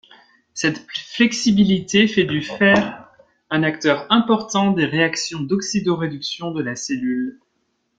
Cette 0.55 0.83
flexibilité 0.89 2.07
fait 2.07 2.23
du 2.23 2.41
fer 2.41 3.05
un 3.51 3.61
acteur 3.61 4.07
important 4.11 4.71
des 4.71 4.85
réactions 4.85 5.41
d'oxydo-réduction 5.41 6.49
de 6.49 6.63
la 6.63 6.75
cellule. 6.75 7.39